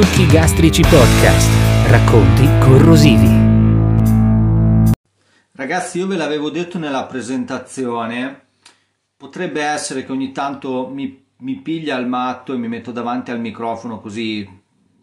[0.00, 1.50] Succhi Gastrici Podcast.
[1.88, 3.26] Racconti corrosivi.
[5.50, 8.42] Ragazzi, io ve l'avevo detto nella presentazione,
[9.16, 13.40] potrebbe essere che ogni tanto mi, mi piglia al matto e mi metto davanti al
[13.40, 14.48] microfono così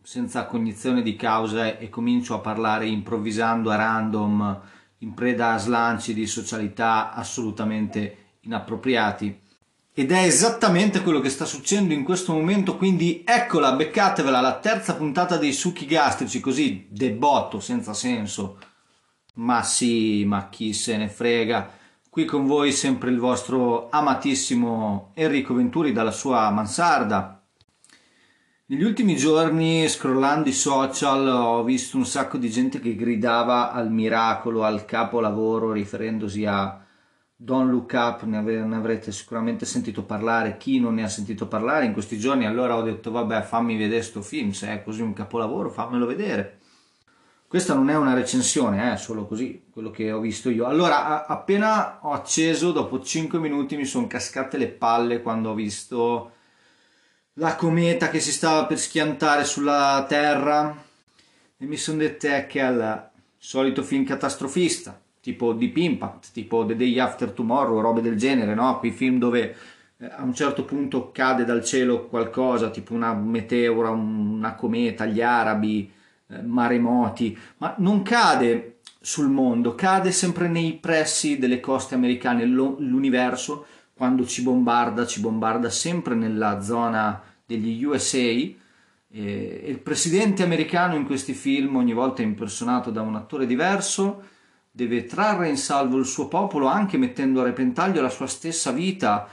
[0.01, 4.61] senza cognizione di causa e comincio a parlare improvvisando a random,
[4.99, 9.41] in preda a slanci di socialità assolutamente inappropriati.
[9.97, 14.93] Ed è esattamente quello che sta succedendo in questo momento, quindi eccola, beccatevela, la terza
[14.95, 18.59] puntata dei succhi gastrici, così debotto, senza senso.
[19.35, 21.71] Ma sì, ma chi se ne frega.
[22.09, 27.41] Qui con voi sempre il vostro amatissimo Enrico Venturi dalla sua mansarda.
[28.65, 33.89] Negli ultimi giorni, scrollando i social, ho visto un sacco di gente che gridava al
[33.89, 36.84] miracolo, al capolavoro, riferendosi a
[37.45, 40.57] Don't Look Up, ne, ave- ne avrete sicuramente sentito parlare.
[40.57, 44.01] Chi non ne ha sentito parlare in questi giorni, allora ho detto, vabbè, fammi vedere
[44.01, 46.59] sto film, se è così un capolavoro, fammelo vedere.
[47.47, 50.65] Questa non è una recensione, è solo così, quello che ho visto io.
[50.65, 55.53] Allora, a- appena ho acceso, dopo 5 minuti mi sono cascate le palle quando ho
[55.53, 56.31] visto
[57.33, 60.75] la cometa che si stava per schiantare sulla Terra
[61.57, 66.75] e mi sono detto "Eh, che al solito film catastrofista, tipo Deep Impact, tipo The
[66.75, 68.77] Day After Tomorrow, robe del genere, no?
[68.77, 69.55] Quei film dove
[69.97, 75.07] eh, a un certo punto cade dal cielo qualcosa, tipo una meteora, un- una cometa,
[75.07, 75.91] gli arabi,
[76.27, 83.65] eh, maremoti, ma non cade sul mondo, cade sempre nei pressi delle coste americane, l'universo
[83.95, 88.17] quando ci bombarda, ci bombarda sempre nella zona degli USA.
[89.17, 94.33] E il presidente americano in questi film, ogni volta impersonato da un attore diverso,
[94.75, 99.25] deve trarre in salvo il suo popolo anche mettendo a repentaglio la sua stessa vita.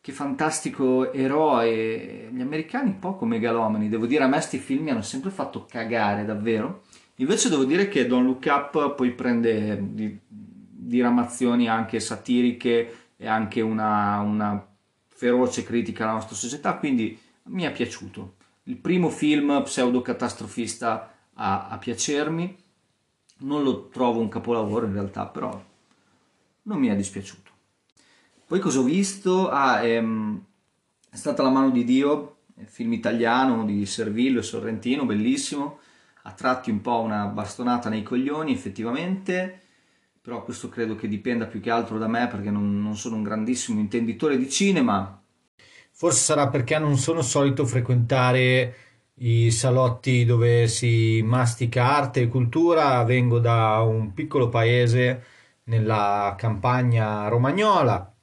[0.00, 2.28] Che fantastico eroe!
[2.32, 6.24] Gli americani poco megalomani, devo dire, a me sti film mi hanno sempre fatto cagare,
[6.24, 6.84] davvero.
[7.16, 13.60] Invece devo dire che Don't Look Up poi prende di- diramazioni anche satiriche e anche
[13.60, 14.64] una, una
[15.08, 18.34] feroce critica alla nostra società, quindi mi è piaciuto.
[18.64, 22.56] Il primo film pseudo-catastrofista a, a piacermi,
[23.38, 25.62] non lo trovo un capolavoro in realtà, però
[26.62, 27.50] non mi è dispiaciuto.
[28.46, 29.48] Poi cosa ho visto?
[29.48, 30.44] Ah, ehm,
[31.10, 35.80] è stata La mano di Dio, film italiano di Servillo e Sorrentino, bellissimo,
[36.22, 39.60] a tratti un po' una bastonata nei coglioni effettivamente,
[40.20, 43.22] però questo credo che dipenda più che altro da me perché non, non sono un
[43.22, 45.20] grandissimo intenditore di cinema.
[45.90, 48.74] Forse sarà perché non sono solito frequentare
[49.18, 55.24] i salotti dove si mastica arte e cultura, vengo da un piccolo paese
[55.64, 58.14] nella campagna romagnola,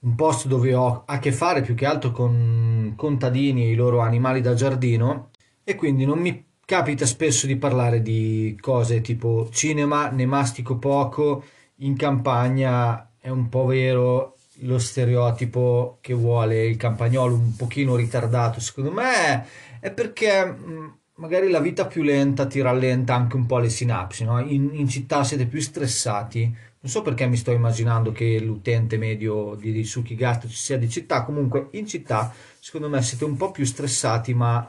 [0.00, 4.00] un posto dove ho a che fare più che altro con contadini e i loro
[4.00, 5.30] animali da giardino
[5.64, 11.44] e quindi non mi capita spesso di parlare di cose tipo cinema, ne mastico poco,
[11.76, 18.60] in campagna è un po' vero lo stereotipo che vuole il campagnolo un pochino ritardato,
[18.60, 19.46] secondo me
[19.80, 24.24] è perché mh, magari la vita più lenta ti rallenta anche un po' le sinapsi,
[24.24, 24.40] no?
[24.40, 26.68] In, in città siete più stressati.
[26.82, 30.78] Non so perché mi sto immaginando che l'utente medio di, di Suki Gatto ci sia
[30.78, 34.66] di città, comunque in città secondo me siete un po' più stressati, ma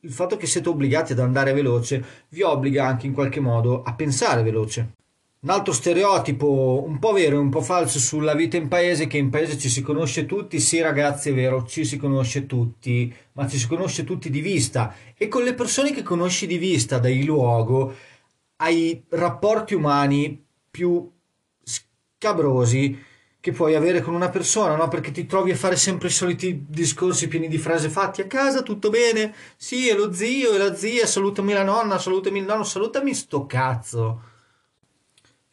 [0.00, 3.94] il fatto che siete obbligati ad andare veloce vi obbliga anche in qualche modo a
[3.94, 4.92] pensare veloce.
[5.44, 9.18] Un altro stereotipo un po' vero e un po' falso sulla vita in paese, che
[9.18, 13.46] in paese ci si conosce tutti, sì ragazzi è vero, ci si conosce tutti, ma
[13.46, 17.26] ci si conosce tutti di vista e con le persone che conosci di vista, dai
[17.26, 17.94] luogo,
[18.56, 21.12] hai rapporti umani più
[21.62, 22.98] scabrosi
[23.38, 24.88] che puoi avere con una persona, no?
[24.88, 28.62] Perché ti trovi a fare sempre i soliti discorsi pieni di frasi fatti a casa,
[28.62, 29.34] tutto bene?
[29.56, 33.44] Sì, è lo zio e la zia, salutami la nonna, salutami il nonno, salutami sto
[33.44, 34.32] cazzo.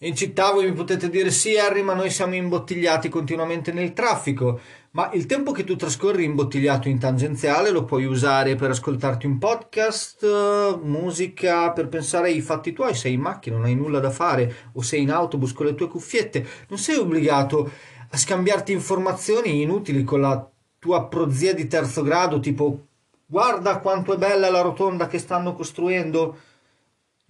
[0.03, 4.59] In città voi mi potete dire sì Harry, ma noi siamo imbottigliati continuamente nel traffico,
[4.92, 9.38] ma il tempo che tu trascorri imbottigliato in tangenziale lo puoi usare per ascoltarti un
[9.38, 14.71] podcast, musica, per pensare ai fatti tuoi, sei in macchina, non hai nulla da fare
[14.74, 17.69] o sei in autobus con le tue cuffiette, non sei obbligato
[18.09, 20.50] a scambiarti informazioni inutili con la
[20.80, 22.88] tua prozia di terzo grado, tipo
[23.24, 26.50] guarda quanto è bella la rotonda che stanno costruendo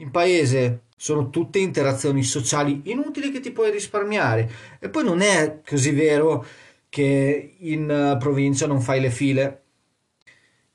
[0.01, 4.51] in paese sono tutte interazioni sociali inutili che ti puoi risparmiare.
[4.79, 6.45] E poi non è così vero
[6.89, 9.57] che in eh, provincia non fai le file.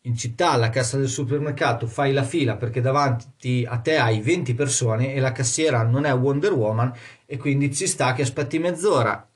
[0.03, 4.55] In città, alla cassa del supermercato, fai la fila perché davanti a te hai 20
[4.55, 6.93] persone e la cassiera non è Wonder Woman
[7.27, 9.29] e quindi ci sta che aspetti mezz'ora.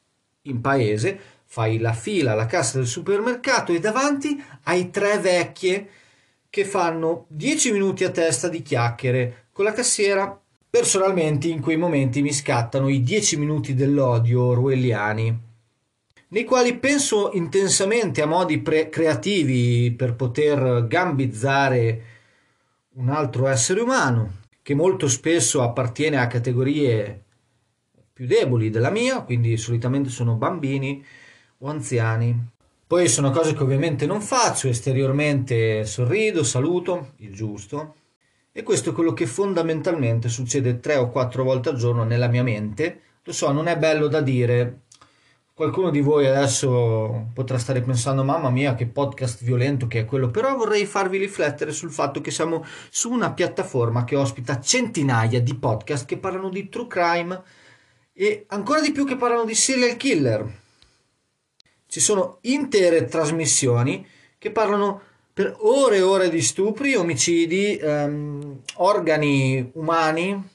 [0.43, 5.89] In paese fai la fila alla cassa del supermercato e davanti hai tre vecchie
[6.49, 10.41] che fanno 10 minuti a testa di chiacchiere con la cassiera.
[10.71, 15.39] Personalmente in quei momenti mi scattano i 10 minuti dell'odio orwelliani,
[16.29, 22.05] nei quali penso intensamente a modi pre- creativi per poter gambizzare
[22.95, 27.23] un altro essere umano, che molto spesso appartiene a categorie
[28.15, 31.05] più deboli della mia, quindi solitamente sono bambini
[31.59, 32.35] o anziani.
[32.87, 37.97] Poi sono cose che ovviamente non faccio, esteriormente sorrido, saluto, il giusto.
[38.61, 42.43] E questo è quello che fondamentalmente succede tre o quattro volte al giorno nella mia
[42.43, 43.01] mente.
[43.23, 44.81] Lo so, non è bello da dire.
[45.55, 50.29] Qualcuno di voi adesso potrà stare pensando, mamma mia, che podcast violento che è quello,
[50.31, 55.55] però vorrei farvi riflettere sul fatto che siamo su una piattaforma che ospita centinaia di
[55.55, 57.43] podcast che parlano di true crime
[58.13, 60.59] e ancora di più che parlano di serial killer
[61.87, 64.07] ci sono intere trasmissioni
[64.37, 70.49] che parlano per ore e ore di stupri, omicidi, ehm, organi umani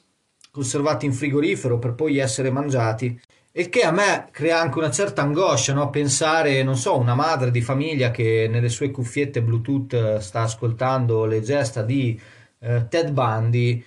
[0.51, 3.19] conservati in frigorifero per poi essere mangiati.
[3.51, 5.89] E che a me crea anche una certa angoscia, no?
[5.89, 11.41] Pensare, non so, una madre di famiglia che nelle sue cuffiette Bluetooth sta ascoltando le
[11.41, 12.19] gesta di
[12.59, 13.83] eh, Ted Bundy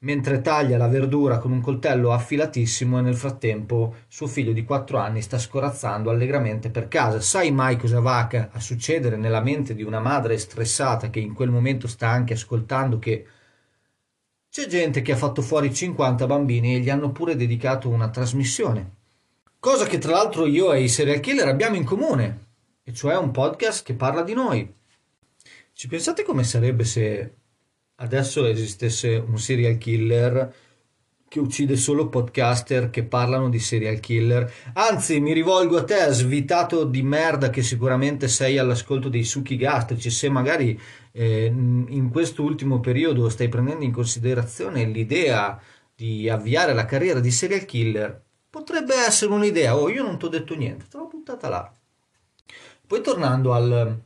[0.00, 4.98] mentre taglia la verdura con un coltello affilatissimo e nel frattempo suo figlio di 4
[4.98, 7.20] anni sta scorazzando allegramente per casa.
[7.20, 11.50] Sai mai cosa va a succedere nella mente di una madre stressata che in quel
[11.50, 13.26] momento sta anche ascoltando che
[14.50, 18.96] c'è gente che ha fatto fuori 50 bambini e gli hanno pure dedicato una trasmissione.
[19.58, 22.46] Cosa che tra l'altro io e i serial killer abbiamo in comune,
[22.84, 24.74] e cioè un podcast che parla di noi.
[25.72, 27.34] Ci pensate come sarebbe se
[28.00, 30.54] adesso esistesse un serial killer
[31.28, 34.50] che uccide solo podcaster che parlano di serial killer.
[34.74, 40.08] Anzi, mi rivolgo a te, svitato di merda che sicuramente sei all'ascolto dei succhi gastrici,
[40.10, 40.78] se magari
[41.12, 45.60] eh, in questo ultimo periodo stai prendendo in considerazione l'idea
[45.94, 49.76] di avviare la carriera di serial killer, potrebbe essere un'idea.
[49.76, 51.72] Oh, io non ti ho detto niente, te l'ho buttata là.
[52.86, 54.00] Poi tornando al,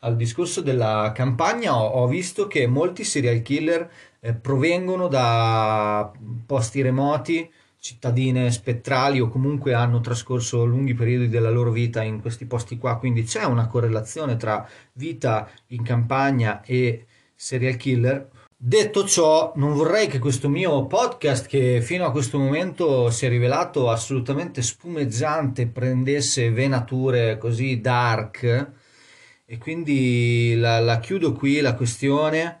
[0.00, 6.10] al discorso della campagna ho, ho visto che molti serial killer eh, provengono da
[6.46, 12.46] posti remoti, cittadine spettrali o comunque hanno trascorso lunghi periodi della loro vita in questi
[12.46, 18.28] posti qua, quindi c'è una correlazione tra vita in campagna e serial killer.
[18.62, 23.30] Detto ciò, non vorrei che questo mio podcast, che fino a questo momento si è
[23.30, 28.78] rivelato assolutamente spumeggiante, prendesse venature così dark
[29.52, 32.60] e quindi la, la chiudo qui la questione.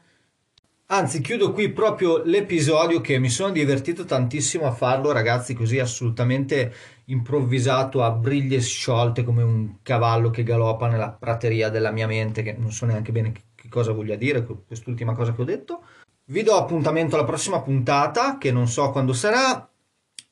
[0.86, 6.74] Anzi, chiudo qui proprio l'episodio che mi sono divertito tantissimo a farlo, ragazzi, così assolutamente
[7.04, 12.56] improvvisato a briglie sciolte come un cavallo che galoppa nella prateria della mia mente, che
[12.58, 15.84] non so neanche bene che cosa voglia dire quest'ultima cosa che ho detto.
[16.24, 19.70] Vi do appuntamento alla prossima puntata, che non so quando sarà,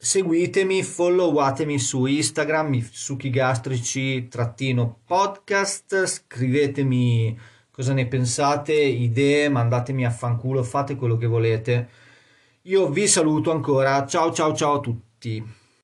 [0.00, 4.28] Seguitemi, followatemi su Instagram, succhigastrici
[5.04, 7.36] podcast, scrivetemi
[7.68, 11.88] cosa ne pensate, idee, mandatemi a fanculo, fate quello che volete.
[12.62, 15.57] Io vi saluto ancora, ciao ciao ciao a tutti.